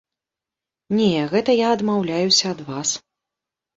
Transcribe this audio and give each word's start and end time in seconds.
Не, 0.99 1.09
гэта 1.33 1.51
я 1.59 1.67
адмаўляюся 1.77 2.45
ад 2.53 2.67
вас. 2.71 2.89